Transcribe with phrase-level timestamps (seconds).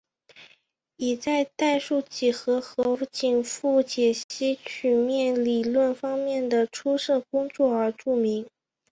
[0.97, 8.49] 以在代数几何和紧复解析曲面理论方面的出色工作而著名。